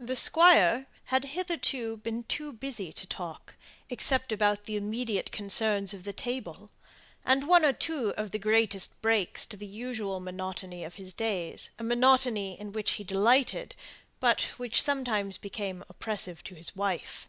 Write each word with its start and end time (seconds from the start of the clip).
The 0.00 0.16
Squire 0.16 0.86
had 1.12 1.26
hitherto 1.36 1.98
been 1.98 2.22
too 2.24 2.54
busy 2.54 2.90
to 2.94 3.06
talk, 3.06 3.54
except 3.90 4.32
about 4.32 4.64
the 4.64 4.76
immediate 4.76 5.30
concerns 5.30 5.92
of 5.92 6.04
the 6.04 6.14
table, 6.14 6.70
and 7.22 7.46
one 7.46 7.62
or 7.62 7.74
two 7.74 8.14
of 8.16 8.30
the 8.30 8.38
greatest 8.38 9.02
breaks 9.02 9.44
to 9.44 9.58
the 9.58 9.66
usual 9.66 10.20
monotony 10.20 10.84
of 10.84 10.94
his 10.94 11.12
days; 11.12 11.68
a 11.78 11.84
monotony 11.84 12.58
in 12.58 12.72
which 12.72 12.92
he 12.92 13.04
delighted, 13.04 13.74
but 14.20 14.40
which 14.56 14.80
sometimes 14.80 15.36
became 15.36 15.84
oppressive 15.90 16.42
to 16.44 16.54
his 16.54 16.74
wife. 16.74 17.28